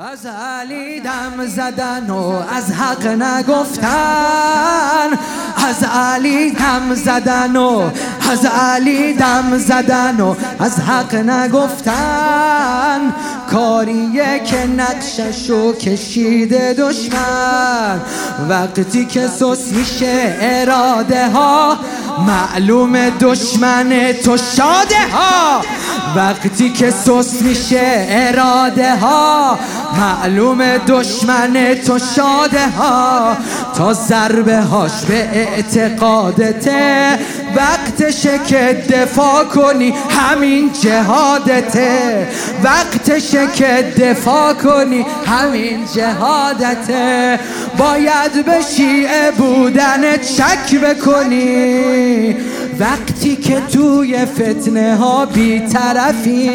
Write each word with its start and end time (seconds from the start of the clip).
از 0.00 0.26
علی 0.26 1.00
دم 1.00 1.46
زدن 1.46 2.10
و 2.10 2.42
از 2.56 2.72
حق 2.72 3.06
نگفتن. 3.06 5.08
از 5.68 5.82
علی 5.82 6.50
دم 6.50 6.94
زدن 6.94 7.56
و 7.56 7.90
از 8.30 8.44
علی 8.44 9.14
دم 9.14 9.58
زدن 9.58 10.20
و 10.20 10.34
از 10.58 10.80
حق 10.80 11.14
نگفتن. 11.14 13.12
کاریه 13.50 14.42
که 14.44 14.66
نقششو 14.66 15.72
کشیده 15.72 16.74
دشمن. 16.78 18.00
وقتی 18.48 19.04
که 19.04 19.28
سس 19.28 19.72
میشه 19.72 20.36
اراده 20.40 21.30
ها 21.30 21.78
معلوم 22.26 23.10
دشمن 23.10 24.12
تو 24.24 24.36
شاده 24.36 25.12
ها. 25.12 25.62
وقتی 26.16 26.70
که 26.70 26.90
سس 26.90 27.42
میشه 27.42 28.06
اراده 28.08 28.96
ها 28.96 29.58
معلوم 29.96 30.76
دشمن 30.76 31.74
تو 31.86 31.98
شاده 31.98 32.68
ها. 32.68 33.36
تا 33.76 33.92
ضربه 33.92 34.56
هاش 34.56 35.04
به 35.08 35.28
اعتقادته 35.32 37.18
وقتشه 37.56 38.38
که 38.46 38.84
دفاع 38.90 39.44
کنی 39.44 39.94
همین 40.10 40.70
جهادته 40.82 42.28
وقتشه 42.64 43.46
که 43.54 43.92
دفاع 43.98 44.52
کنی 44.52 45.06
همین 45.26 45.80
جهادته 45.94 47.38
باید 47.78 48.44
به 48.44 48.60
شیعه 48.76 49.32
چک 50.16 50.80
بکنی. 50.80 52.36
وقتی 52.80 53.36
که 53.36 53.56
توی 53.72 54.24
فتنه 54.24 54.96
ها 54.96 55.26
بیطرفی 55.26 56.50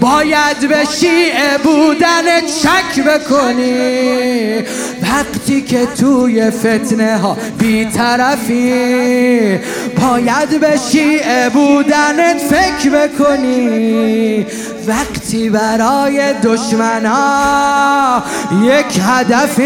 باید 0.00 0.68
به 0.68 0.84
شیعه 1.00 1.58
بودن 1.64 2.40
چک 2.62 3.04
بکنی. 3.04 4.54
وقتی 5.02 5.62
که 5.62 5.86
توی 5.86 6.50
فتنه 6.50 7.18
ها 7.18 7.36
بیطرفی 7.58 8.72
باید 10.00 10.60
به 10.60 10.76
شیعه 10.92 11.48
بودنت 11.48 12.38
فکر 12.38 12.90
بکنی. 12.90 14.46
وقتی 14.88 15.50
برای 15.50 16.32
دشمنا 16.42 18.22
یک 18.62 19.00
هدفی 19.02 19.62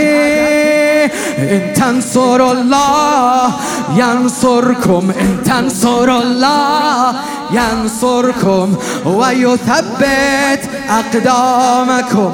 این 1.38 1.72
تنصر 1.72 2.42
الله 2.42 3.52
ینصرکم 3.96 5.10
این 5.18 5.42
تنصر 5.44 6.10
الله 6.10 7.14
ینصرکم 7.52 8.76
و 9.20 9.34
یثبت 9.34 10.68
اقدامکم 10.88 12.32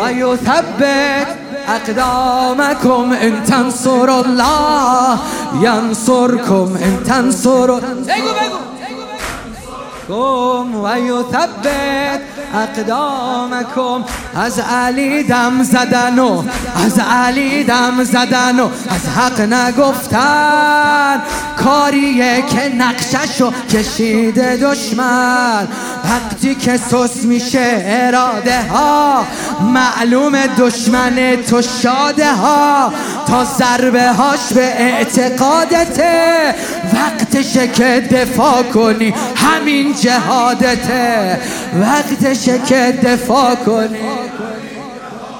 و 0.00 0.12
یثبت 0.12 1.26
اقدامکم 1.68 3.12
ان 3.20 3.42
تنصر 3.44 4.10
الله 4.10 5.18
ینصرکم 5.62 6.72
ان 6.82 7.02
تنصر 7.04 7.66
بگو 7.66 7.80
بگو. 8.06 8.69
و 10.10 11.00
یثبت 11.00 12.20
اقدامکم. 12.54 14.04
از 14.34 14.58
علی 14.58 15.22
دم 15.22 15.62
زدن 15.62 16.18
و 16.18 16.42
از 16.84 16.98
علی 16.98 17.64
دم 17.64 18.04
زدن 18.04 18.60
و 18.60 18.68
از 18.90 19.08
حق 19.16 19.40
نگفتن. 19.40 21.22
کاریه 21.56 22.42
که 22.42 22.74
نقششو 22.74 23.52
کشیده 23.70 24.56
دشمن. 24.56 25.68
وقتی 26.04 26.54
که 26.54 26.76
سس 26.76 27.24
میشه 27.24 27.84
اراده 27.86 28.62
ها 28.62 29.26
معلوم 29.60 30.46
دشمن 30.58 31.36
تو 31.50 31.62
شاده 31.62 32.32
ها. 32.32 32.92
تا 33.26 33.44
ضربه 33.44 34.08
هاش 34.08 34.52
به 34.54 34.82
اعتقادته. 34.82 36.54
وقتشه 36.94 37.68
که 37.68 38.08
دفاع 38.12 38.62
کنی 38.62 39.14
همین 39.36 39.94
جهادته. 39.94 41.40
وقتشه 41.80 42.58
که 42.58 42.98
دفاع 43.04 43.54
کنی. 43.54 43.98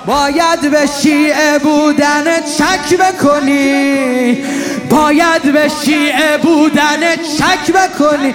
باید 0.07 0.71
به 0.71 0.87
شیعه 1.03 1.59
بودن 1.59 2.25
چک 2.59 2.99
بکنی. 2.99 4.45
باید 4.91 5.53
به 5.53 5.71
شیعه 5.85 6.39
بودن 6.43 7.17
چک 7.39 7.73
بکنی. 7.73 8.35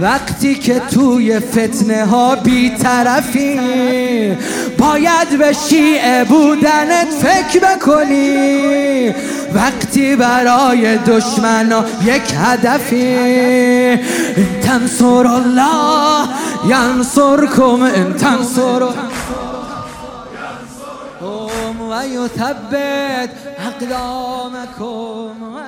وقتی 0.00 0.54
که 0.54 0.80
توی 0.80 1.40
فتنه 1.40 2.04
ها 2.04 2.36
بیطرفی 2.36 3.60
باید 4.78 5.38
به 5.38 5.52
شیعه 5.52 6.24
بودنت 6.24 7.08
فکر 7.08 7.76
بکنی. 7.76 9.14
وقتی 9.54 10.16
برای 10.16 10.98
دشمنا 10.98 11.84
یک 12.04 12.34
هدفی 12.38 13.96
تنصر 14.62 15.26
الله 15.26 16.28
ینصرکم 16.68 17.82
ان 17.82 18.14
تنصر 18.16 18.82
و 21.90 22.06
یثبت 22.06 23.30
اقدامکم 23.58 25.42
و 25.42 25.58